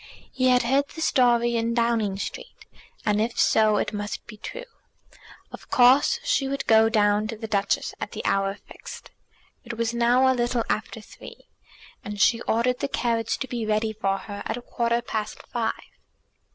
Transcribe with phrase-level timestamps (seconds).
[0.33, 2.65] He had heard the story in Downing Street,
[3.05, 4.65] and if so it must be true.
[5.51, 9.11] Of course she would go down to the Duchess at the hour fixed.
[9.63, 11.49] It was now a little after three,
[12.03, 15.75] and she ordered the carriage to be ready for her at a quarter past five.